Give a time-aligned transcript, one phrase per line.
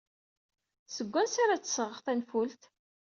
[0.95, 2.61] Seg wansi ara d-sɣeɣ tanfult?